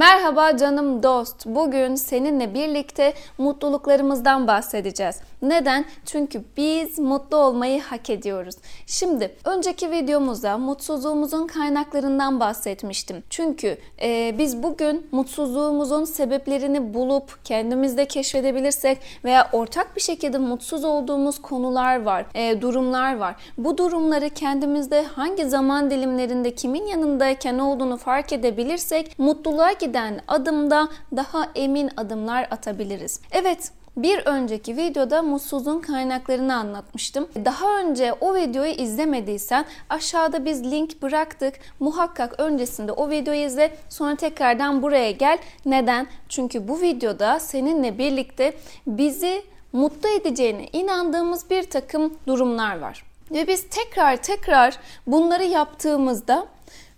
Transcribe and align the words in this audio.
Merhaba 0.00 0.56
canım 0.56 1.02
dost. 1.02 1.46
Bugün 1.46 1.94
seninle 1.94 2.54
birlikte 2.54 3.14
mutluluklarımızdan 3.38 4.46
bahsedeceğiz. 4.46 5.20
Neden? 5.42 5.84
Çünkü 6.06 6.44
biz 6.56 6.98
mutlu 6.98 7.36
olmayı 7.36 7.82
hak 7.82 8.10
ediyoruz. 8.10 8.54
Şimdi 8.86 9.36
önceki 9.44 9.90
videomuzda 9.90 10.58
mutsuzluğumuzun 10.58 11.46
kaynaklarından 11.46 12.40
bahsetmiştim. 12.40 13.22
Çünkü 13.30 13.78
e, 14.02 14.34
biz 14.38 14.62
bugün 14.62 15.06
mutsuzluğumuzun 15.12 16.04
sebeplerini 16.04 16.94
bulup 16.94 17.44
kendimizde 17.44 18.04
keşfedebilirsek 18.04 18.98
veya 19.24 19.48
ortak 19.52 19.96
bir 19.96 20.00
şekilde 20.00 20.38
mutsuz 20.38 20.84
olduğumuz 20.84 21.42
konular 21.42 22.02
var, 22.02 22.26
e, 22.34 22.60
durumlar 22.60 23.16
var. 23.16 23.36
Bu 23.58 23.78
durumları 23.78 24.30
kendimizde 24.30 25.02
hangi 25.02 25.44
zaman 25.44 25.90
dilimlerinde 25.90 26.54
kimin 26.54 26.86
yanındayken 26.86 27.58
olduğunu 27.58 27.96
fark 27.96 28.32
edebilirsek 28.32 29.18
mutluluğa 29.18 29.72
giden 29.90 30.20
adımda 30.28 30.88
daha 31.16 31.48
emin 31.54 31.90
adımlar 31.96 32.48
atabiliriz. 32.50 33.20
Evet, 33.32 33.72
bir 33.96 34.18
önceki 34.26 34.76
videoda 34.76 35.22
mutsuzluğun 35.22 35.80
kaynaklarını 35.80 36.54
anlatmıştım. 36.54 37.28
Daha 37.44 37.78
önce 37.78 38.12
o 38.12 38.34
videoyu 38.34 38.70
izlemediysen 38.70 39.64
aşağıda 39.88 40.44
biz 40.44 40.64
link 40.64 41.02
bıraktık. 41.02 41.54
Muhakkak 41.80 42.40
öncesinde 42.40 42.92
o 42.92 43.10
videoyu 43.10 43.40
izle 43.40 43.76
sonra 43.88 44.16
tekrardan 44.16 44.82
buraya 44.82 45.10
gel. 45.10 45.38
Neden? 45.66 46.06
Çünkü 46.28 46.68
bu 46.68 46.80
videoda 46.80 47.40
seninle 47.40 47.98
birlikte 47.98 48.52
bizi 48.86 49.42
mutlu 49.72 50.08
edeceğine 50.08 50.66
inandığımız 50.72 51.50
bir 51.50 51.62
takım 51.62 52.14
durumlar 52.26 52.78
var. 52.78 53.04
Ve 53.30 53.46
biz 53.48 53.68
tekrar 53.68 54.16
tekrar 54.16 54.78
bunları 55.06 55.44
yaptığımızda 55.44 56.46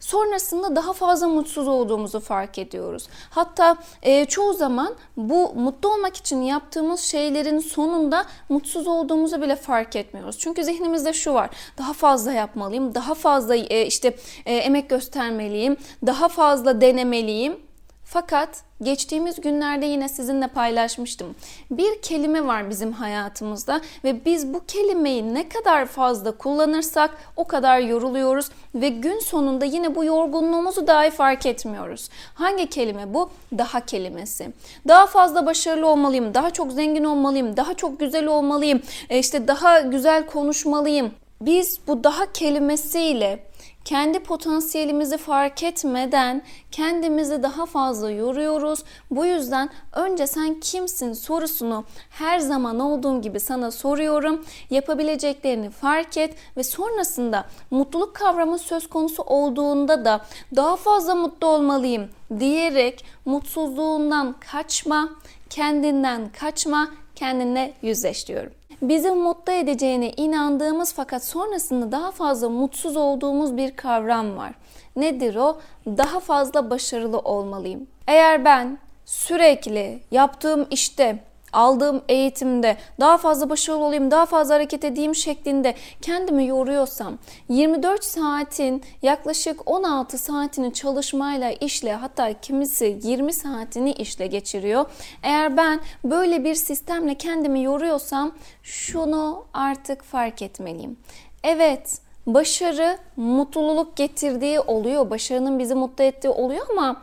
sonrasında 0.03 0.77
daha 0.77 0.93
fazla 0.93 1.29
mutsuz 1.29 1.69
olduğumuzu 1.69 2.21
fark 2.21 2.59
ediyoruz. 2.59 3.09
Hatta 3.31 3.77
e, 4.03 4.25
çoğu 4.25 4.53
zaman 4.53 4.95
bu 5.17 5.55
mutlu 5.55 5.95
olmak 5.95 6.17
için 6.17 6.43
yaptığımız 6.43 7.01
şeylerin 7.01 7.59
sonunda 7.59 8.25
mutsuz 8.49 8.87
olduğumuzu 8.87 9.43
bile 9.43 9.57
fark 9.57 9.97
etmiyoruz. 9.97 10.39
Çünkü 10.39 10.65
zihnimizde 10.65 11.13
şu 11.13 11.35
var. 11.35 11.51
Daha 11.79 11.93
fazla 11.93 12.33
yapmalıyım, 12.33 12.95
daha 12.95 13.15
fazla 13.15 13.57
e, 13.57 13.87
işte 13.87 14.17
e, 14.47 14.57
emek 14.57 14.91
göstermeliyim, 14.91 15.77
daha 16.07 16.29
fazla 16.29 16.81
denemeliyim. 16.81 17.72
Fakat 18.13 18.49
geçtiğimiz 18.83 19.41
günlerde 19.41 19.87
yine 19.87 20.09
sizinle 20.09 20.47
paylaşmıştım. 20.47 21.35
Bir 21.71 22.03
kelime 22.03 22.47
var 22.47 22.71
bizim 22.71 22.93
hayatımızda 22.93 23.81
ve 24.05 24.25
biz 24.25 24.55
bu 24.55 24.67
kelimeyi 24.67 25.35
ne 25.35 25.49
kadar 25.49 25.87
fazla 25.87 26.33
kullanırsak 26.33 27.11
o 27.37 27.47
kadar 27.47 27.79
yoruluyoruz 27.79 28.49
ve 28.75 28.89
gün 28.89 29.19
sonunda 29.19 29.65
yine 29.65 29.95
bu 29.95 30.05
yorgunluğumuzu 30.05 30.87
dahi 30.87 31.11
fark 31.11 31.47
etmiyoruz. 31.47 32.09
Hangi 32.35 32.67
kelime 32.67 33.15
bu? 33.15 33.31
Daha 33.59 33.87
kelimesi. 33.87 34.53
Daha 34.89 35.07
fazla 35.07 35.47
başarılı 35.47 35.87
olmalıyım, 35.87 36.35
daha 36.35 36.51
çok 36.51 36.73
zengin 36.73 37.05
olmalıyım, 37.05 37.57
daha 37.57 37.75
çok 37.75 38.01
güzel 38.01 38.27
olmalıyım, 38.27 38.83
e, 39.11 39.19
işte 39.19 39.49
daha 39.49 39.81
güzel 39.81 40.27
konuşmalıyım. 40.27 41.11
Biz 41.41 41.79
bu 41.87 42.05
daha 42.05 42.33
kelimesiyle 42.33 43.52
kendi 43.85 44.19
potansiyelimizi 44.19 45.19
fark 45.19 45.63
etmeden 45.63 46.43
kendimizi 46.71 47.43
daha 47.43 47.67
fazla 47.67 48.11
yoruyoruz. 48.11 48.85
Bu 49.11 49.27
yüzden 49.27 49.71
önce 49.93 50.27
sen 50.27 50.61
kimsin 50.61 51.13
sorusunu 51.13 51.85
her 52.11 52.39
zaman 52.39 52.81
olduğum 52.81 53.23
gibi 53.23 53.41
sana 53.41 53.71
soruyorum. 53.71 54.45
Yapabileceklerini 54.71 55.71
fark 55.71 56.17
et 56.17 56.35
ve 56.57 56.63
sonrasında 56.63 57.45
mutluluk 57.71 58.15
kavramı 58.15 58.59
söz 58.59 58.89
konusu 58.89 59.23
olduğunda 59.23 60.05
da 60.05 60.21
daha 60.57 60.77
fazla 60.77 61.15
mutlu 61.15 61.47
olmalıyım 61.47 62.09
diyerek 62.39 63.05
mutsuzluğundan 63.25 64.35
kaçma, 64.53 65.09
kendinden 65.51 66.29
kaçma, 66.41 66.89
kendinle 67.15 67.75
yüzleş 67.83 68.29
diyorum 68.29 68.53
bizi 68.83 69.11
mutlu 69.11 69.53
edeceğine 69.53 70.11
inandığımız 70.11 70.93
fakat 70.95 71.25
sonrasında 71.25 71.93
daha 71.93 72.11
fazla 72.11 72.49
mutsuz 72.49 72.97
olduğumuz 72.97 73.57
bir 73.57 73.77
kavram 73.77 74.37
var. 74.37 74.53
Nedir 74.97 75.37
o? 75.37 75.61
Daha 75.87 76.21
fazla 76.21 76.71
başarılı 76.71 77.19
olmalıyım. 77.19 77.87
Eğer 78.07 78.45
ben 78.45 78.79
sürekli 79.05 80.01
yaptığım 80.11 80.67
işte 80.71 81.19
aldığım 81.53 82.03
eğitimde 82.09 82.77
daha 83.01 83.19
fazla 83.19 83.51
başarılı 83.51 83.85
olayım, 83.85 84.11
daha 84.11 84.27
fazla 84.27 84.55
hareket 84.55 84.85
edeyim 84.85 85.15
şeklinde 85.15 85.75
kendimi 86.03 86.47
yoruyorsam 86.47 87.19
24 87.49 88.05
saatin 88.05 88.83
yaklaşık 89.03 89.71
16 89.71 90.19
saatini 90.19 90.73
çalışmayla, 90.73 91.51
işle 91.51 91.95
hatta 91.95 92.41
kimisi 92.41 92.99
20 93.03 93.33
saatini 93.33 93.93
işle 93.93 94.27
geçiriyor. 94.27 94.85
Eğer 95.23 95.57
ben 95.57 95.81
böyle 96.05 96.45
bir 96.45 96.55
sistemle 96.55 97.15
kendimi 97.15 97.63
yoruyorsam 97.63 98.33
şunu 98.63 99.45
artık 99.55 100.03
fark 100.03 100.43
etmeliyim. 100.43 100.97
Evet, 101.45 101.99
başarı 102.27 102.99
mutluluk 103.17 103.97
getirdiği 103.97 104.61
oluyor. 104.61 105.11
Başarının 105.11 105.59
bizi 105.59 105.75
mutlu 105.75 106.05
ettiği 106.05 106.29
oluyor 106.29 106.67
ama 106.71 107.03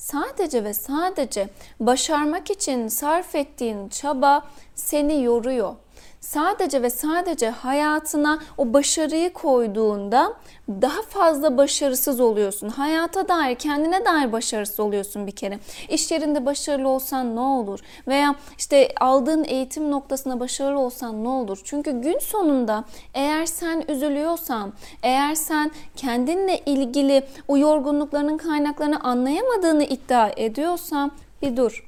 sadece 0.00 0.64
ve 0.64 0.74
sadece 0.74 1.48
başarmak 1.80 2.50
için 2.50 2.88
sarf 2.88 3.34
ettiğin 3.34 3.88
çaba 3.88 4.46
seni 4.74 5.22
yoruyor 5.22 5.74
sadece 6.20 6.82
ve 6.82 6.90
sadece 6.90 7.50
hayatına 7.50 8.38
o 8.58 8.72
başarıyı 8.72 9.32
koyduğunda 9.32 10.32
daha 10.68 11.02
fazla 11.02 11.56
başarısız 11.56 12.20
oluyorsun. 12.20 12.68
Hayata 12.68 13.28
dair, 13.28 13.54
kendine 13.54 14.04
dair 14.04 14.32
başarısız 14.32 14.80
oluyorsun 14.80 15.26
bir 15.26 15.32
kere. 15.32 15.58
İş 15.88 16.10
yerinde 16.10 16.46
başarılı 16.46 16.88
olsan 16.88 17.36
ne 17.36 17.40
olur? 17.40 17.80
Veya 18.08 18.34
işte 18.58 18.88
aldığın 19.00 19.44
eğitim 19.44 19.90
noktasında 19.90 20.40
başarılı 20.40 20.78
olsan 20.78 21.24
ne 21.24 21.28
olur? 21.28 21.60
Çünkü 21.64 22.00
gün 22.00 22.18
sonunda 22.18 22.84
eğer 23.14 23.46
sen 23.46 23.84
üzülüyorsan, 23.88 24.72
eğer 25.02 25.34
sen 25.34 25.70
kendinle 25.96 26.58
ilgili 26.58 27.22
o 27.48 27.56
yorgunluklarının 27.56 28.38
kaynaklarını 28.38 29.00
anlayamadığını 29.00 29.84
iddia 29.84 30.30
ediyorsan 30.36 31.12
bir 31.42 31.56
dur. 31.56 31.86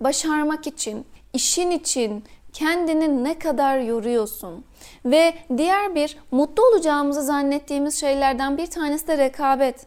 Başarmak 0.00 0.66
için, 0.66 1.06
işin 1.32 1.70
için, 1.70 2.24
kendini 2.54 3.24
ne 3.24 3.38
kadar 3.38 3.78
yoruyorsun? 3.78 4.64
Ve 5.04 5.34
diğer 5.56 5.94
bir 5.94 6.16
mutlu 6.30 6.66
olacağımızı 6.66 7.22
zannettiğimiz 7.22 8.00
şeylerden 8.00 8.58
bir 8.58 8.66
tanesi 8.66 9.08
de 9.08 9.18
rekabet. 9.18 9.86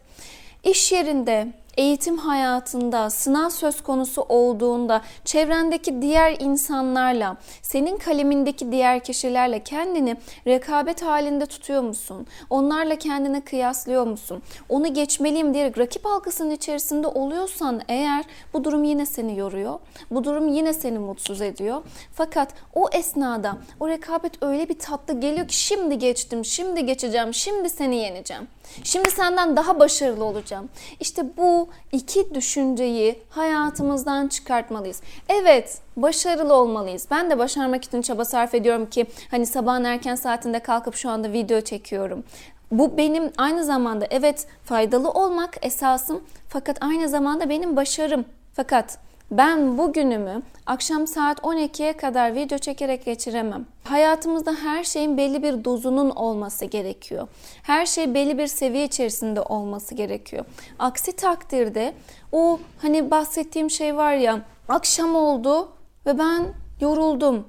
İş 0.64 0.92
yerinde 0.92 1.48
eğitim 1.78 2.18
hayatında 2.18 3.10
sınav 3.10 3.48
söz 3.48 3.82
konusu 3.82 4.22
olduğunda 4.22 5.02
çevrendeki 5.24 6.02
diğer 6.02 6.36
insanlarla, 6.40 7.36
senin 7.62 7.96
kalemindeki 7.96 8.72
diğer 8.72 9.00
kişilerle 9.00 9.62
kendini 9.62 10.16
rekabet 10.46 11.02
halinde 11.02 11.46
tutuyor 11.46 11.82
musun? 11.82 12.26
Onlarla 12.50 12.96
kendini 12.96 13.40
kıyaslıyor 13.40 14.06
musun? 14.06 14.42
Onu 14.68 14.94
geçmeliyim 14.94 15.54
diyerek 15.54 15.78
rakip 15.78 16.06
algısının 16.06 16.50
içerisinde 16.50 17.06
oluyorsan 17.06 17.82
eğer 17.88 18.24
bu 18.52 18.64
durum 18.64 18.84
yine 18.84 19.06
seni 19.06 19.38
yoruyor. 19.38 19.78
Bu 20.10 20.24
durum 20.24 20.48
yine 20.48 20.72
seni 20.72 20.98
mutsuz 20.98 21.40
ediyor. 21.40 21.82
Fakat 22.14 22.54
o 22.74 22.88
esnada 22.92 23.56
o 23.80 23.88
rekabet 23.88 24.42
öyle 24.42 24.68
bir 24.68 24.78
tatlı 24.78 25.20
geliyor 25.20 25.48
ki 25.48 25.56
şimdi 25.56 25.98
geçtim, 25.98 26.44
şimdi 26.44 26.86
geçeceğim, 26.86 27.34
şimdi 27.34 27.70
seni 27.70 27.96
yeneceğim. 27.96 28.48
Şimdi 28.84 29.10
senden 29.10 29.56
daha 29.56 29.80
başarılı 29.80 30.24
olacağım. 30.24 30.68
İşte 31.00 31.22
bu 31.36 31.67
iki 31.92 32.34
düşünceyi 32.34 33.18
hayatımızdan 33.30 34.28
çıkartmalıyız. 34.28 35.02
Evet, 35.28 35.78
başarılı 35.96 36.54
olmalıyız. 36.54 37.06
Ben 37.10 37.30
de 37.30 37.38
başarmak 37.38 37.84
için 37.84 38.02
çaba 38.02 38.24
sarf 38.24 38.54
ediyorum 38.54 38.86
ki 38.86 39.06
hani 39.30 39.46
sabahın 39.46 39.84
erken 39.84 40.14
saatinde 40.14 40.58
kalkıp 40.58 40.94
şu 40.94 41.10
anda 41.10 41.32
video 41.32 41.60
çekiyorum. 41.60 42.24
Bu 42.70 42.96
benim 42.96 43.32
aynı 43.38 43.64
zamanda 43.64 44.06
evet 44.10 44.46
faydalı 44.64 45.10
olmak 45.10 45.56
esasım 45.62 46.24
fakat 46.48 46.82
aynı 46.82 47.08
zamanda 47.08 47.48
benim 47.48 47.76
başarım. 47.76 48.24
Fakat 48.52 48.98
ben 49.30 49.78
bugünümü 49.78 50.42
akşam 50.66 51.06
saat 51.06 51.38
12'ye 51.40 51.92
kadar 51.92 52.34
video 52.34 52.58
çekerek 52.58 53.04
geçiremem. 53.04 53.66
Hayatımızda 53.84 54.52
her 54.52 54.84
şeyin 54.84 55.16
belli 55.16 55.42
bir 55.42 55.64
dozunun 55.64 56.10
olması 56.10 56.64
gerekiyor. 56.64 57.28
Her 57.62 57.86
şey 57.86 58.14
belli 58.14 58.38
bir 58.38 58.46
seviye 58.46 58.84
içerisinde 58.84 59.40
olması 59.42 59.94
gerekiyor. 59.94 60.44
Aksi 60.78 61.12
takdirde 61.12 61.94
o 62.32 62.60
hani 62.82 63.10
bahsettiğim 63.10 63.70
şey 63.70 63.96
var 63.96 64.12
ya 64.12 64.40
akşam 64.68 65.14
oldu 65.14 65.68
ve 66.06 66.18
ben 66.18 66.46
yoruldum. 66.80 67.46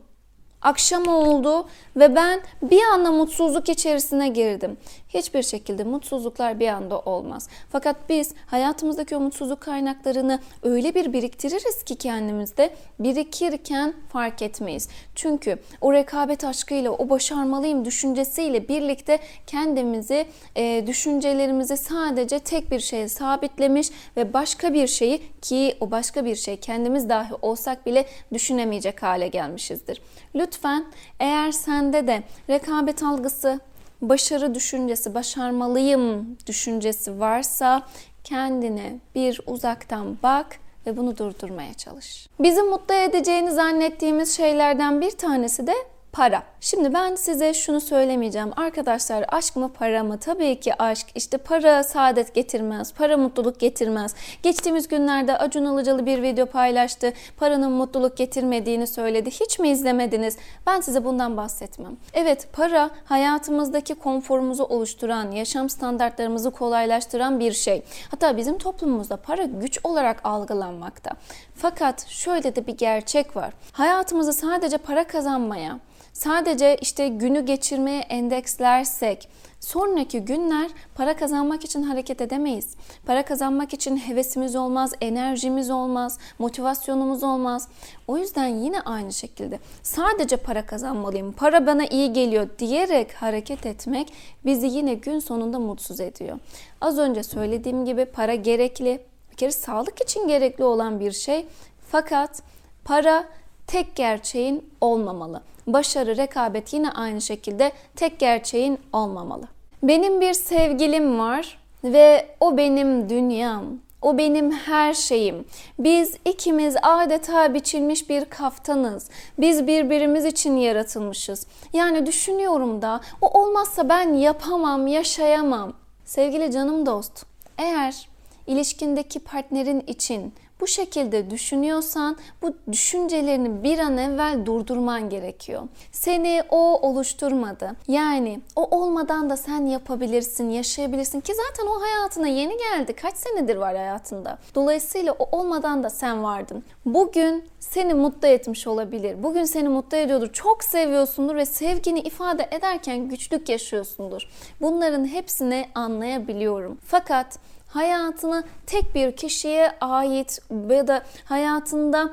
Akşam 0.61 1.07
oldu 1.07 1.67
ve 1.95 2.15
ben 2.15 2.41
bir 2.61 2.81
anda 2.93 3.11
mutsuzluk 3.11 3.69
içerisine 3.69 4.27
girdim. 4.27 4.77
Hiçbir 5.09 5.43
şekilde 5.43 5.83
mutsuzluklar 5.83 6.59
bir 6.59 6.67
anda 6.67 6.99
olmaz. 6.99 7.47
Fakat 7.69 7.95
biz 8.09 8.33
hayatımızdaki 8.45 9.15
o 9.15 9.19
mutsuzluk 9.19 9.61
kaynaklarını 9.61 10.39
öyle 10.63 10.95
bir 10.95 11.13
biriktiririz 11.13 11.83
ki 11.83 11.95
kendimizde 11.95 12.73
birikirken 12.99 13.93
fark 14.09 14.41
etmeyiz. 14.41 14.89
Çünkü 15.15 15.59
o 15.81 15.93
rekabet 15.93 16.43
aşkıyla, 16.43 16.91
o 16.91 17.09
başarmalıyım 17.09 17.85
düşüncesiyle 17.85 18.67
birlikte 18.67 19.19
kendimizi, 19.47 20.27
e, 20.55 20.83
düşüncelerimizi 20.87 21.77
sadece 21.77 22.39
tek 22.39 22.71
bir 22.71 22.79
şeye 22.79 23.09
sabitlemiş 23.09 23.89
ve 24.17 24.33
başka 24.33 24.73
bir 24.73 24.87
şeyi 24.87 25.21
ki 25.41 25.77
o 25.79 25.91
başka 25.91 26.25
bir 26.25 26.35
şey 26.35 26.57
kendimiz 26.57 27.09
dahi 27.09 27.33
olsak 27.41 27.85
bile 27.85 28.05
düşünemeyecek 28.33 29.03
hale 29.03 29.27
gelmişizdir. 29.27 30.01
Lütfen 30.35 30.85
eğer 31.19 31.51
sende 31.51 32.07
de 32.07 32.23
rekabet 32.49 33.03
algısı, 33.03 33.59
başarı 34.01 34.55
düşüncesi, 34.55 35.13
başarmalıyım 35.13 36.37
düşüncesi 36.47 37.19
varsa 37.19 37.81
kendine 38.23 38.99
bir 39.15 39.41
uzaktan 39.47 40.17
bak 40.23 40.59
ve 40.85 40.97
bunu 40.97 41.17
durdurmaya 41.17 41.73
çalış. 41.73 42.27
Bizi 42.39 42.61
mutlu 42.61 42.95
edeceğini 42.95 43.51
zannettiğimiz 43.51 44.37
şeylerden 44.37 45.01
bir 45.01 45.11
tanesi 45.11 45.67
de 45.67 45.73
para. 46.11 46.43
Şimdi 46.61 46.93
ben 46.93 47.15
size 47.15 47.53
şunu 47.53 47.81
söylemeyeceğim. 47.81 48.51
Arkadaşlar 48.55 49.25
aşk 49.27 49.55
mı 49.55 49.71
para 49.73 50.03
mı? 50.03 50.19
Tabii 50.19 50.59
ki 50.59 50.81
aşk. 50.81 51.07
İşte 51.15 51.37
para 51.37 51.83
saadet 51.83 52.33
getirmez. 52.33 52.93
Para 52.93 53.17
mutluluk 53.17 53.59
getirmez. 53.59 54.15
Geçtiğimiz 54.43 54.87
günlerde 54.87 55.37
Acun 55.37 55.73
Ilıcalı 55.73 56.05
bir 56.05 56.21
video 56.21 56.45
paylaştı. 56.45 57.13
Paranın 57.37 57.71
mutluluk 57.71 58.17
getirmediğini 58.17 58.87
söyledi. 58.87 59.31
Hiç 59.31 59.59
mi 59.59 59.69
izlemediniz? 59.69 60.37
Ben 60.67 60.81
size 60.81 61.05
bundan 61.05 61.37
bahsetmem. 61.37 61.97
Evet 62.13 62.47
para 62.53 62.89
hayatımızdaki 63.05 63.95
konforumuzu 63.95 64.63
oluşturan, 64.63 65.31
yaşam 65.31 65.69
standartlarımızı 65.69 66.51
kolaylaştıran 66.51 67.39
bir 67.39 67.51
şey. 67.51 67.83
Hatta 68.11 68.37
bizim 68.37 68.57
toplumumuzda 68.57 69.17
para 69.17 69.43
güç 69.43 69.79
olarak 69.83 70.21
algılanmakta. 70.23 71.11
Fakat 71.55 72.07
şöyle 72.07 72.55
de 72.55 72.67
bir 72.67 72.77
gerçek 72.77 73.35
var. 73.35 73.53
Hayatımızı 73.71 74.33
sadece 74.33 74.77
para 74.77 75.07
kazanmaya, 75.07 75.79
sadece 76.19 76.77
işte 76.81 77.07
günü 77.07 77.45
geçirmeye 77.45 77.99
endekslersek 77.99 79.29
sonraki 79.59 80.19
günler 80.19 80.71
para 80.95 81.15
kazanmak 81.15 81.65
için 81.65 81.83
hareket 81.83 82.21
edemeyiz. 82.21 82.75
Para 83.05 83.25
kazanmak 83.25 83.73
için 83.73 83.97
hevesimiz 83.97 84.55
olmaz, 84.55 84.93
enerjimiz 85.01 85.69
olmaz, 85.69 86.17
motivasyonumuz 86.39 87.23
olmaz. 87.23 87.67
O 88.07 88.17
yüzden 88.17 88.47
yine 88.47 88.81
aynı 88.81 89.13
şekilde 89.13 89.59
sadece 89.83 90.37
para 90.37 90.65
kazanmalıyım, 90.65 91.31
para 91.31 91.67
bana 91.67 91.85
iyi 91.85 92.13
geliyor 92.13 92.49
diyerek 92.59 93.13
hareket 93.13 93.65
etmek 93.65 94.13
bizi 94.45 94.67
yine 94.67 94.93
gün 94.93 95.19
sonunda 95.19 95.59
mutsuz 95.59 95.99
ediyor. 95.99 96.39
Az 96.81 96.97
önce 96.97 97.23
söylediğim 97.23 97.85
gibi 97.85 98.05
para 98.05 98.35
gerekli, 98.35 99.01
bir 99.31 99.35
kere 99.35 99.51
sağlık 99.51 100.01
için 100.01 100.27
gerekli 100.27 100.63
olan 100.63 100.99
bir 100.99 101.11
şey. 101.11 101.45
Fakat 101.91 102.43
para 102.85 103.25
tek 103.67 103.95
gerçeğin 103.95 104.69
olmamalı. 104.81 105.41
Başarı, 105.73 106.17
rekabet 106.17 106.73
yine 106.73 106.91
aynı 106.91 107.21
şekilde 107.21 107.71
tek 107.95 108.19
gerçeğin 108.19 108.79
olmamalı. 108.93 109.47
Benim 109.83 110.21
bir 110.21 110.33
sevgilim 110.33 111.19
var 111.19 111.57
ve 111.83 112.27
o 112.39 112.57
benim 112.57 113.09
dünyam. 113.09 113.65
O 114.01 114.17
benim 114.17 114.51
her 114.51 114.93
şeyim. 114.93 115.45
Biz 115.79 116.15
ikimiz 116.25 116.75
adeta 116.81 117.53
biçilmiş 117.53 118.09
bir 118.09 118.25
kaftanız. 118.25 119.09
Biz 119.39 119.67
birbirimiz 119.67 120.25
için 120.25 120.55
yaratılmışız. 120.55 121.47
Yani 121.73 122.05
düşünüyorum 122.05 122.81
da 122.81 123.01
o 123.21 123.41
olmazsa 123.41 123.89
ben 123.89 124.13
yapamam, 124.13 124.87
yaşayamam. 124.87 125.73
Sevgili 126.05 126.51
canım 126.51 126.85
dost, 126.85 127.25
eğer 127.57 128.09
ilişkindeki 128.47 129.19
partnerin 129.19 129.79
için 129.79 130.33
bu 130.61 130.67
şekilde 130.67 131.29
düşünüyorsan 131.29 132.17
bu 132.41 132.53
düşüncelerini 132.71 133.63
bir 133.63 133.79
an 133.79 133.97
evvel 133.97 134.45
durdurman 134.45 135.09
gerekiyor. 135.09 135.63
Seni 135.91 136.43
o 136.49 136.89
oluşturmadı. 136.89 137.75
Yani 137.87 138.41
o 138.55 138.77
olmadan 138.77 139.29
da 139.29 139.37
sen 139.37 139.65
yapabilirsin, 139.65 140.49
yaşayabilirsin 140.49 141.19
ki 141.19 141.33
zaten 141.35 141.67
o 141.67 141.81
hayatına 141.81 142.27
yeni 142.27 142.57
geldi. 142.57 142.93
Kaç 142.93 143.17
senedir 143.17 143.55
var 143.55 143.75
hayatında. 143.75 144.37
Dolayısıyla 144.55 145.15
o 145.19 145.37
olmadan 145.37 145.83
da 145.83 145.89
sen 145.89 146.23
vardın. 146.23 146.63
Bugün 146.85 147.43
seni 147.59 147.93
mutlu 147.93 148.27
etmiş 148.27 148.67
olabilir. 148.67 149.23
Bugün 149.23 149.43
seni 149.43 149.69
mutlu 149.69 149.97
ediyordur. 149.97 150.33
Çok 150.33 150.63
seviyorsundur 150.63 151.35
ve 151.35 151.45
sevgini 151.45 151.99
ifade 151.99 152.49
ederken 152.51 153.09
güçlük 153.09 153.49
yaşıyorsundur. 153.49 154.29
Bunların 154.61 155.05
hepsini 155.05 155.69
anlayabiliyorum. 155.75 156.77
Fakat 156.85 157.39
hayatını 157.69 158.43
tek 158.65 158.95
bir 158.95 159.11
kişiye 159.11 159.71
ait 159.81 160.39
ya 160.69 160.87
da 160.87 161.03
hayatında 161.25 162.09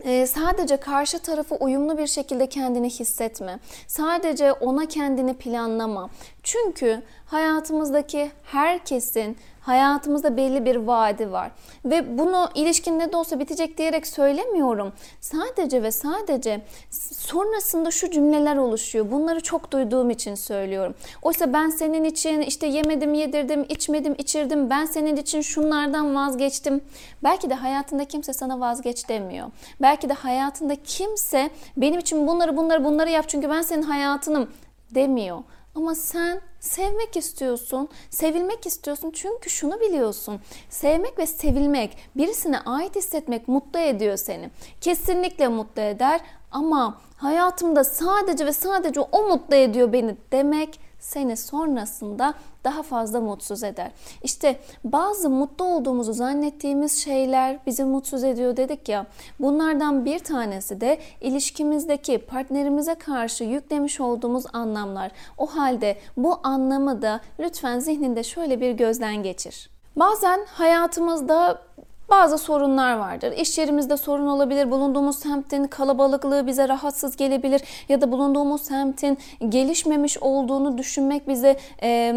e, 0.00 0.26
sadece 0.26 0.76
karşı 0.76 1.18
tarafı 1.18 1.54
uyumlu 1.54 1.98
bir 1.98 2.06
şekilde 2.06 2.46
kendini 2.46 2.90
hissetme. 2.90 3.58
Sadece 3.86 4.52
ona 4.52 4.86
kendini 4.86 5.34
planlama. 5.34 6.10
Çünkü 6.44 7.02
hayatımızdaki 7.26 8.30
herkesin 8.42 9.36
hayatımızda 9.60 10.36
belli 10.36 10.64
bir 10.64 10.76
vaadi 10.76 11.32
var. 11.32 11.50
Ve 11.84 12.18
bunu 12.18 12.48
ilişkin 12.54 12.98
ne 12.98 13.12
de 13.12 13.16
olsa 13.16 13.40
bitecek 13.40 13.78
diyerek 13.78 14.06
söylemiyorum. 14.06 14.92
Sadece 15.20 15.82
ve 15.82 15.90
sadece 15.90 16.60
sonrasında 17.16 17.90
şu 17.90 18.10
cümleler 18.10 18.56
oluşuyor. 18.56 19.10
Bunları 19.10 19.40
çok 19.40 19.72
duyduğum 19.72 20.10
için 20.10 20.34
söylüyorum. 20.34 20.94
Oysa 21.22 21.52
ben 21.52 21.68
senin 21.68 22.04
için 22.04 22.40
işte 22.40 22.66
yemedim, 22.66 23.14
yedirdim, 23.14 23.66
içmedim, 23.68 24.14
içirdim. 24.18 24.70
Ben 24.70 24.84
senin 24.84 25.16
için 25.16 25.40
şunlardan 25.40 26.14
vazgeçtim. 26.14 26.80
Belki 27.22 27.50
de 27.50 27.54
hayatında 27.54 28.04
kimse 28.04 28.32
sana 28.32 28.60
vazgeç 28.60 29.08
demiyor. 29.08 29.48
Belki 29.82 30.08
de 30.08 30.12
hayatında 30.12 30.76
kimse 30.84 31.50
benim 31.76 32.00
için 32.00 32.26
bunları 32.26 32.56
bunları 32.56 32.84
bunları 32.84 33.10
yap 33.10 33.24
çünkü 33.28 33.50
ben 33.50 33.62
senin 33.62 33.82
hayatınım 33.82 34.50
demiyor. 34.94 35.38
Ama 35.74 35.94
sen 35.94 36.40
sevmek 36.60 37.16
istiyorsun, 37.16 37.88
sevilmek 38.10 38.66
istiyorsun 38.66 39.10
çünkü 39.10 39.50
şunu 39.50 39.80
biliyorsun. 39.80 40.40
Sevmek 40.70 41.18
ve 41.18 41.26
sevilmek, 41.26 41.96
birisine 42.16 42.60
ait 42.60 42.96
hissetmek 42.96 43.48
mutlu 43.48 43.78
ediyor 43.78 44.16
seni. 44.16 44.50
Kesinlikle 44.80 45.48
mutlu 45.48 45.82
eder 45.82 46.20
ama 46.50 47.00
hayatımda 47.16 47.84
sadece 47.84 48.46
ve 48.46 48.52
sadece 48.52 49.00
o 49.00 49.28
mutlu 49.28 49.54
ediyor 49.56 49.92
beni 49.92 50.16
demek 50.32 50.80
seni 51.04 51.36
sonrasında 51.36 52.34
daha 52.64 52.82
fazla 52.82 53.20
mutsuz 53.20 53.62
eder. 53.62 53.90
İşte 54.22 54.60
bazı 54.84 55.30
mutlu 55.30 55.64
olduğumuzu 55.64 56.12
zannettiğimiz 56.12 57.04
şeyler 57.04 57.58
bizi 57.66 57.84
mutsuz 57.84 58.24
ediyor 58.24 58.56
dedik 58.56 58.88
ya. 58.88 59.06
Bunlardan 59.40 60.04
bir 60.04 60.18
tanesi 60.18 60.80
de 60.80 60.98
ilişkimizdeki 61.20 62.18
partnerimize 62.18 62.94
karşı 62.94 63.44
yüklemiş 63.44 64.00
olduğumuz 64.00 64.44
anlamlar. 64.52 65.10
O 65.38 65.46
halde 65.46 65.98
bu 66.16 66.40
anlamı 66.42 67.02
da 67.02 67.20
lütfen 67.38 67.78
zihninde 67.78 68.22
şöyle 68.22 68.60
bir 68.60 68.72
gözden 68.72 69.22
geçir. 69.22 69.70
Bazen 69.96 70.40
hayatımızda 70.46 71.60
bazı 72.10 72.38
sorunlar 72.38 72.96
vardır. 72.96 73.32
İş 73.32 73.58
yerimizde 73.58 73.96
sorun 73.96 74.26
olabilir. 74.26 74.70
Bulunduğumuz 74.70 75.18
semtin 75.18 75.64
kalabalıklığı 75.64 76.46
bize 76.46 76.68
rahatsız 76.68 77.16
gelebilir. 77.16 77.62
Ya 77.88 78.00
da 78.00 78.12
bulunduğumuz 78.12 78.62
semtin 78.62 79.18
gelişmemiş 79.48 80.18
olduğunu 80.18 80.78
düşünmek 80.78 81.28
bize 81.28 81.56
e, 81.82 82.12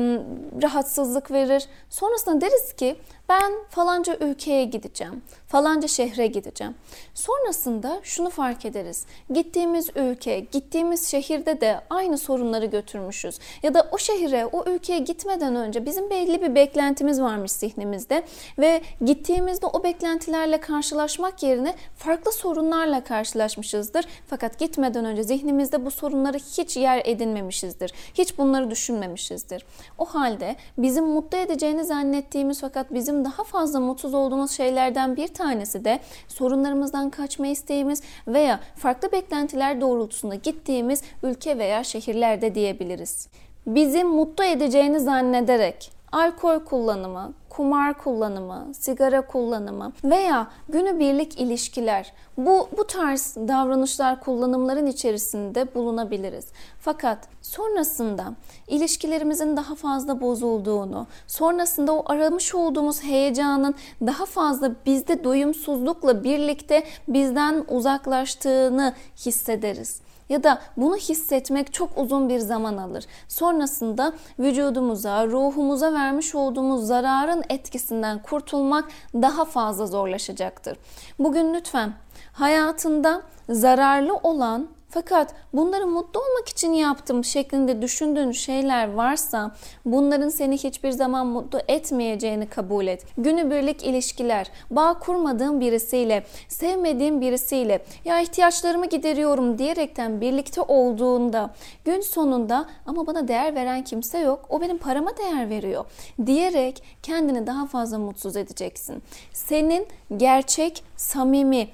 rahatsızlık 0.63 1.31
verir. 1.31 1.65
Sonrasında 1.89 2.41
deriz 2.41 2.73
ki 2.73 2.95
ben 3.29 3.53
falanca 3.69 4.17
ülkeye 4.19 4.65
gideceğim, 4.65 5.23
falanca 5.47 5.87
şehre 5.87 6.27
gideceğim. 6.27 6.75
Sonrasında 7.13 7.99
şunu 8.03 8.29
fark 8.29 8.65
ederiz. 8.65 9.05
Gittiğimiz 9.33 9.89
ülke, 9.95 10.39
gittiğimiz 10.39 11.07
şehirde 11.11 11.61
de 11.61 11.81
aynı 11.89 12.17
sorunları 12.17 12.65
götürmüşüz. 12.65 13.39
Ya 13.63 13.73
da 13.73 13.89
o 13.91 13.97
şehire, 13.97 14.45
o 14.45 14.69
ülkeye 14.69 14.99
gitmeden 14.99 15.55
önce 15.55 15.85
bizim 15.85 16.09
belli 16.09 16.41
bir 16.41 16.55
beklentimiz 16.55 17.21
varmış 17.21 17.51
zihnimizde 17.51 18.23
ve 18.59 18.81
gittiğimizde 19.05 19.65
o 19.65 19.83
beklentilerle 19.83 20.59
karşılaşmak 20.59 21.43
yerine 21.43 21.75
farklı 21.95 22.31
sorunlarla 22.31 23.03
karşılaşmışızdır. 23.03 24.05
Fakat 24.27 24.59
gitmeden 24.59 25.05
önce 25.05 25.23
zihnimizde 25.23 25.85
bu 25.85 25.91
sorunları 25.91 26.37
hiç 26.37 26.77
yer 26.77 27.01
edinmemişizdir. 27.05 27.93
Hiç 28.13 28.37
bunları 28.37 28.71
düşünmemişizdir. 28.71 29.65
O 29.97 30.05
halde 30.05 30.55
bizim 30.77 31.05
mutlu 31.05 31.37
edeceğini 31.37 31.83
zannettiğimiz 31.83 32.61
fakat 32.61 32.93
bizim 32.93 33.16
bizim 33.17 33.25
daha 33.25 33.43
fazla 33.43 33.79
mutsuz 33.79 34.13
olduğumuz 34.13 34.51
şeylerden 34.51 35.15
bir 35.15 35.27
tanesi 35.27 35.85
de 35.85 35.99
sorunlarımızdan 36.27 37.09
kaçma 37.09 37.47
isteğimiz 37.47 38.01
veya 38.27 38.59
farklı 38.75 39.11
beklentiler 39.11 39.81
doğrultusunda 39.81 40.35
gittiğimiz 40.35 41.01
ülke 41.23 41.57
veya 41.57 41.83
şehirlerde 41.83 42.55
diyebiliriz. 42.55 43.27
Bizi 43.67 44.03
mutlu 44.03 44.43
edeceğini 44.43 44.99
zannederek 44.99 45.91
alkol 46.11 46.59
kullanımı, 46.59 47.33
kumar 47.57 47.97
kullanımı, 47.97 48.67
sigara 48.73 49.21
kullanımı 49.27 49.91
veya 50.03 50.47
günübirlik 50.69 51.39
ilişkiler 51.39 52.13
bu 52.37 52.67
bu 52.77 52.87
tarz 52.87 53.35
davranışlar 53.35 54.19
kullanımların 54.19 54.85
içerisinde 54.85 55.75
bulunabiliriz. 55.75 56.45
Fakat 56.79 57.17
sonrasında 57.41 58.33
ilişkilerimizin 58.67 59.57
daha 59.57 59.75
fazla 59.75 60.21
bozulduğunu, 60.21 61.07
sonrasında 61.27 61.93
o 61.93 62.11
aramış 62.11 62.55
olduğumuz 62.55 63.03
heyecanın 63.03 63.75
daha 64.01 64.25
fazla 64.25 64.75
bizde 64.85 65.23
doyumsuzlukla 65.23 66.23
birlikte 66.23 66.83
bizden 67.07 67.65
uzaklaştığını 67.69 68.93
hissederiz 69.25 70.01
ya 70.29 70.43
da 70.43 70.61
bunu 70.77 70.95
hissetmek 70.95 71.73
çok 71.73 71.97
uzun 71.97 72.29
bir 72.29 72.39
zaman 72.39 72.77
alır. 72.77 73.05
Sonrasında 73.27 74.13
vücudumuza, 74.39 75.27
ruhumuza 75.27 75.93
vermiş 75.93 76.35
olduğumuz 76.35 76.87
zararın 76.87 77.43
etkisinden 77.49 78.21
kurtulmak 78.21 78.85
daha 79.13 79.45
fazla 79.45 79.87
zorlaşacaktır. 79.87 80.77
Bugün 81.19 81.53
lütfen 81.53 81.93
hayatında 82.33 83.21
zararlı 83.49 84.15
olan 84.15 84.67
fakat 84.89 85.33
bunları 85.53 85.87
mutlu 85.87 86.19
olmak 86.19 86.49
için 86.49 86.73
yaptım 86.73 87.23
şeklinde 87.23 87.81
düşündüğün 87.81 88.31
şeyler 88.31 88.93
varsa 88.93 89.51
bunların 89.85 90.29
seni 90.29 90.57
hiçbir 90.57 90.91
zaman 90.91 91.27
mutlu 91.27 91.59
etmeyeceğini 91.67 92.49
kabul 92.49 92.87
et. 92.87 93.05
Günübirlik 93.17 93.83
ilişkiler, 93.83 94.51
bağ 94.69 94.99
kurmadığın 94.99 95.59
birisiyle, 95.59 96.23
sevmediğin 96.47 97.21
birisiyle 97.21 97.85
ya 98.05 98.19
ihtiyaçlarımı 98.19 98.85
gideriyorum 98.85 99.57
diyerekten 99.57 100.21
birlikte 100.21 100.61
olduğunda 100.61 101.49
gün 101.85 102.01
sonunda 102.01 102.65
ama 102.85 103.07
bana 103.07 103.27
değer 103.27 103.55
veren 103.55 103.83
kimse 103.83 104.19
yok. 104.19 104.45
O 104.49 104.61
benim 104.61 104.77
parama 104.77 105.17
değer 105.17 105.49
veriyor 105.49 105.85
diyerek 106.25 106.83
kendini 107.03 107.47
daha 107.47 107.67
fazla 107.67 107.99
mutsuz 107.99 108.35
edeceksin. 108.35 109.03
Senin 109.33 109.87
gerçek, 110.17 110.83
samimi, 110.95 111.67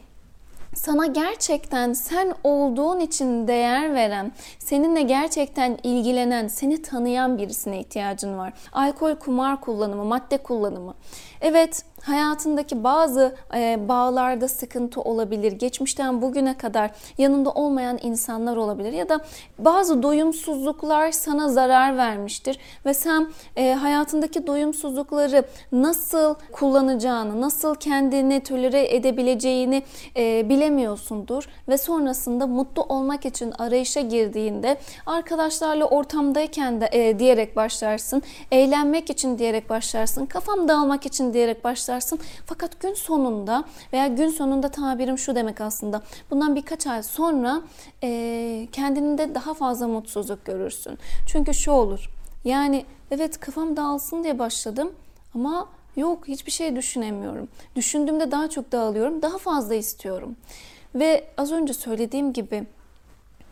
sana 0.76 1.06
gerçekten 1.06 1.94
sen 1.94 2.34
olduğun 2.44 3.00
için 3.00 3.48
değer 3.48 3.94
veren, 3.94 4.32
seninle 4.60 5.02
gerçekten 5.02 5.78
ilgilenen, 5.84 6.48
seni 6.48 6.82
tanıyan 6.82 7.38
birisine 7.38 7.80
ihtiyacın 7.80 8.38
var. 8.38 8.54
Alkol, 8.74 9.16
kumar 9.16 9.62
kullanımı, 9.62 10.06
madde 10.06 10.38
kullanımı. 10.38 10.94
Evet, 11.42 11.84
hayatındaki 12.04 12.84
bazı 12.84 13.36
e, 13.56 13.88
bağlarda 13.88 14.48
sıkıntı 14.48 15.02
olabilir. 15.02 15.52
Geçmişten 15.52 16.22
bugüne 16.22 16.58
kadar 16.58 16.92
yanında 17.18 17.50
olmayan 17.52 18.00
insanlar 18.02 18.58
olabilir 18.58 18.94
ya 18.94 19.10
da 19.10 19.20
bazı 19.60 20.04
doyumsuzluklar 20.04 21.12
sana 21.12 21.50
zarar 21.50 21.98
vermiştir 21.98 22.60
ve 22.86 22.94
sen 22.94 23.30
e, 23.56 23.74
hayatındaki 23.74 24.48
doyumsuzlukları 24.48 25.44
nasıl 25.72 26.36
kullanacağını, 26.52 27.42
nasıl 27.42 27.76
kendini 27.76 28.44
tolere 28.44 28.96
edebileceğini 28.96 29.84
e, 30.18 30.50
bilemiyorsundur 30.64 31.48
ve 31.70 31.78
sonrasında 31.78 32.48
mutlu 32.48 32.84
olmak 32.84 33.26
için 33.26 33.54
arayışa 33.58 34.02
girdiğinde 34.02 34.78
arkadaşlarla 35.06 35.86
ortamdayken 35.86 36.82
de 36.82 36.90
e, 36.92 37.20
diyerek 37.20 37.56
başlarsın, 37.56 38.22
eğlenmek 38.52 39.10
için 39.10 39.38
diyerek 39.38 39.70
başlarsın, 39.70 40.26
kafam 40.26 40.68
dağılmak 40.68 41.06
için 41.06 41.34
diyerek 41.34 41.64
başlarsın. 41.64 42.20
Fakat 42.46 42.80
gün 42.80 42.94
sonunda 42.94 43.64
veya 43.94 44.08
gün 44.08 44.30
sonunda 44.30 44.70
tabirim 44.70 45.18
şu 45.18 45.36
demek 45.36 45.62
aslında. 45.62 46.02
Bundan 46.32 46.56
birkaç 46.56 46.88
ay 46.88 47.04
sonra 47.04 47.62
e, 48.04 48.68
kendinde 48.72 49.36
daha 49.36 49.54
fazla 49.54 49.88
mutsuzluk 49.88 50.46
görürsün. 50.46 50.98
Çünkü 51.28 51.54
şu 51.54 51.72
olur. 51.72 52.10
Yani 52.46 52.86
evet 53.12 53.40
kafam 53.40 53.78
dağılsın 53.78 54.24
diye 54.24 54.40
başladım 54.40 54.92
ama 55.36 55.68
yok 55.96 56.28
hiçbir 56.28 56.52
şey 56.52 56.76
düşünemiyorum. 56.76 57.48
Düşündüğümde 57.76 58.32
daha 58.32 58.50
çok 58.50 58.72
dağılıyorum. 58.72 59.22
Daha 59.22 59.38
fazla 59.38 59.76
istiyorum. 59.76 60.36
Ve 60.96 61.28
az 61.38 61.52
önce 61.52 61.74
söylediğim 61.74 62.34
gibi 62.34 62.64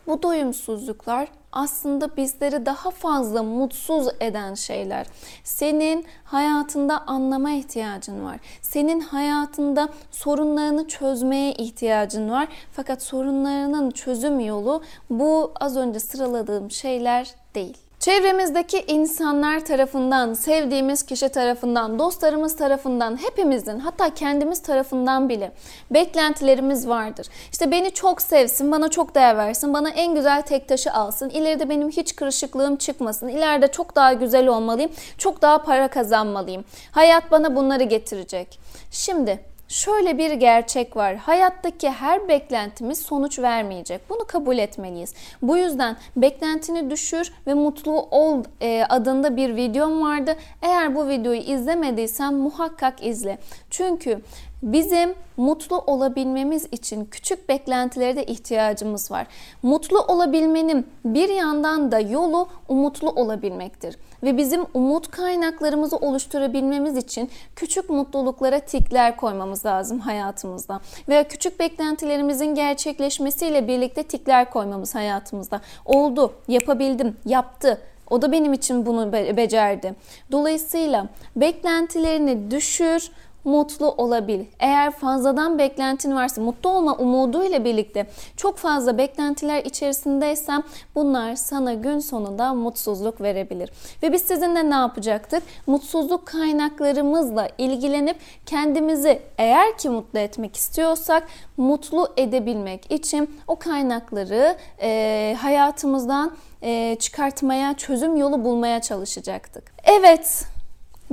bu 0.06 0.22
doyumsuzluklar 0.22 1.28
aslında 1.52 2.16
bizleri 2.16 2.66
daha 2.66 2.90
fazla 2.90 3.42
mutsuz 3.42 4.08
eden 4.20 4.54
şeyler. 4.54 5.06
Senin 5.44 6.06
hayatında 6.24 6.98
anlama 7.06 7.50
ihtiyacın 7.50 8.24
var. 8.24 8.40
Senin 8.62 9.00
hayatında 9.00 9.88
sorunlarını 10.10 10.88
çözmeye 10.88 11.52
ihtiyacın 11.52 12.30
var. 12.30 12.48
Fakat 12.72 13.02
sorunlarının 13.02 13.90
çözüm 13.90 14.40
yolu 14.40 14.82
bu 15.10 15.52
az 15.60 15.76
önce 15.76 16.00
sıraladığım 16.00 16.70
şeyler 16.70 17.34
değil. 17.54 17.81
Çevremizdeki 18.02 18.84
insanlar 18.86 19.64
tarafından, 19.64 20.34
sevdiğimiz 20.34 21.02
kişi 21.02 21.28
tarafından, 21.28 21.98
dostlarımız 21.98 22.56
tarafından, 22.56 23.22
hepimizin 23.22 23.78
hatta 23.78 24.14
kendimiz 24.14 24.62
tarafından 24.62 25.28
bile 25.28 25.52
beklentilerimiz 25.90 26.88
vardır. 26.88 27.26
İşte 27.52 27.70
beni 27.70 27.90
çok 27.90 28.22
sevsin, 28.22 28.72
bana 28.72 28.88
çok 28.88 29.14
değer 29.14 29.36
versin, 29.36 29.74
bana 29.74 29.90
en 29.90 30.14
güzel 30.14 30.42
tek 30.42 30.68
taşı 30.68 30.92
alsın, 30.92 31.30
ileride 31.30 31.68
benim 31.68 31.90
hiç 31.90 32.16
kırışıklığım 32.16 32.76
çıkmasın, 32.76 33.28
ileride 33.28 33.68
çok 33.68 33.96
daha 33.96 34.12
güzel 34.12 34.46
olmalıyım, 34.48 34.90
çok 35.18 35.42
daha 35.42 35.62
para 35.62 35.88
kazanmalıyım. 35.88 36.64
Hayat 36.92 37.30
bana 37.30 37.56
bunları 37.56 37.84
getirecek. 37.84 38.58
Şimdi 38.90 39.51
şöyle 39.72 40.18
bir 40.18 40.32
gerçek 40.32 40.96
var. 40.96 41.16
Hayattaki 41.16 41.90
her 41.90 42.28
beklentimiz 42.28 42.98
sonuç 42.98 43.38
vermeyecek. 43.38 44.10
Bunu 44.10 44.24
kabul 44.26 44.58
etmeliyiz. 44.58 45.14
Bu 45.42 45.56
yüzden 45.56 45.96
beklentini 46.16 46.90
düşür 46.90 47.32
ve 47.46 47.54
mutlu 47.54 47.92
ol 48.10 48.44
e, 48.60 48.84
adında 48.88 49.36
bir 49.36 49.56
videom 49.56 50.02
vardı. 50.02 50.36
Eğer 50.62 50.94
bu 50.94 51.08
videoyu 51.08 51.40
izlemediysen 51.40 52.34
muhakkak 52.34 53.06
izle. 53.06 53.38
Çünkü 53.70 54.20
Bizim 54.62 55.14
mutlu 55.36 55.78
olabilmemiz 55.78 56.68
için 56.72 57.04
küçük 57.04 57.48
beklentilere 57.48 58.16
de 58.16 58.24
ihtiyacımız 58.24 59.10
var. 59.10 59.26
Mutlu 59.62 60.00
olabilmenin 60.00 60.86
bir 61.04 61.28
yandan 61.28 61.92
da 61.92 62.00
yolu 62.00 62.48
umutlu 62.68 63.10
olabilmektir. 63.10 63.96
Ve 64.22 64.36
bizim 64.36 64.60
umut 64.74 65.10
kaynaklarımızı 65.10 65.96
oluşturabilmemiz 65.96 66.96
için 66.96 67.30
küçük 67.56 67.90
mutluluklara 67.90 68.58
tikler 68.58 69.16
koymamız 69.16 69.66
lazım 69.66 70.00
hayatımızda. 70.00 70.80
Veya 71.08 71.28
küçük 71.28 71.60
beklentilerimizin 71.60 72.54
gerçekleşmesiyle 72.54 73.68
birlikte 73.68 74.02
tikler 74.02 74.50
koymamız 74.50 74.94
hayatımızda. 74.94 75.60
Oldu, 75.84 76.32
yapabildim, 76.48 77.16
yaptı, 77.26 77.80
o 78.10 78.22
da 78.22 78.32
benim 78.32 78.52
için 78.52 78.86
bunu 78.86 79.12
becerdi. 79.12 79.94
Dolayısıyla 80.32 81.08
beklentilerini 81.36 82.50
düşür, 82.50 83.10
mutlu 83.44 83.90
olabil. 83.90 84.44
Eğer 84.60 84.90
fazladan 84.90 85.58
beklentin 85.58 86.16
varsa 86.16 86.42
mutlu 86.42 86.70
olma 86.70 86.96
umuduyla 86.96 87.64
birlikte 87.64 88.06
çok 88.36 88.58
fazla 88.58 88.98
beklentiler 88.98 89.64
içerisindeysen 89.64 90.64
bunlar 90.94 91.34
sana 91.34 91.74
gün 91.74 91.98
sonunda 91.98 92.54
mutsuzluk 92.54 93.20
verebilir. 93.20 93.70
Ve 94.02 94.12
biz 94.12 94.22
sizinle 94.22 94.70
ne 94.70 94.74
yapacaktık? 94.74 95.42
Mutsuzluk 95.66 96.26
kaynaklarımızla 96.26 97.48
ilgilenip 97.58 98.16
kendimizi 98.46 99.22
eğer 99.38 99.78
ki 99.78 99.88
mutlu 99.88 100.18
etmek 100.18 100.56
istiyorsak 100.56 101.26
mutlu 101.56 102.08
edebilmek 102.16 102.92
için 102.92 103.30
o 103.46 103.56
kaynakları 103.56 104.56
e, 104.82 105.36
hayatımızdan 105.40 106.32
e, 106.62 106.96
çıkartmaya, 106.98 107.74
çözüm 107.74 108.16
yolu 108.16 108.44
bulmaya 108.44 108.80
çalışacaktık. 108.80 109.72
Evet, 109.84 110.51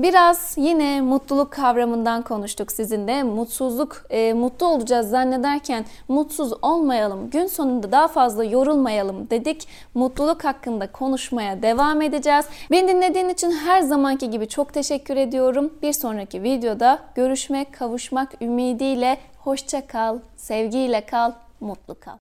Biraz 0.01 0.53
yine 0.57 1.01
mutluluk 1.01 1.51
kavramından 1.51 2.21
konuştuk 2.21 2.71
sizinle. 2.71 3.23
Mutsuzluk, 3.23 4.05
e, 4.09 4.33
mutlu 4.33 4.67
olacağız 4.67 5.09
zannederken 5.09 5.85
mutsuz 6.07 6.53
olmayalım, 6.61 7.29
gün 7.29 7.47
sonunda 7.47 7.91
daha 7.91 8.07
fazla 8.07 8.43
yorulmayalım 8.43 9.29
dedik. 9.29 9.67
Mutluluk 9.93 10.43
hakkında 10.43 10.91
konuşmaya 10.91 11.61
devam 11.61 12.01
edeceğiz. 12.01 12.45
Beni 12.71 12.87
dinlediğin 12.87 13.29
için 13.29 13.51
her 13.51 13.81
zamanki 13.81 14.29
gibi 14.29 14.47
çok 14.47 14.73
teşekkür 14.73 15.17
ediyorum. 15.17 15.73
Bir 15.81 15.93
sonraki 15.93 16.43
videoda 16.43 16.99
görüşmek, 17.15 17.73
kavuşmak 17.73 18.41
ümidiyle 18.41 19.17
hoşça 19.39 19.87
kal, 19.87 20.19
sevgiyle 20.37 21.05
kal, 21.05 21.31
mutlu 21.59 21.99
kal. 21.99 22.17